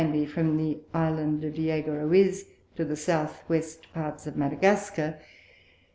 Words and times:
_from 0.27 0.57
the 0.57 0.79
Isle 0.95 1.19
of 1.19 1.53
Diego 1.53 1.93
Roiz 1.93 2.45
to 2.75 2.83
the 2.83 2.95
South 2.95 3.43
West 3.47 3.93
Parts 3.93 4.25
of 4.25 4.35
Madagascar. 4.35 5.19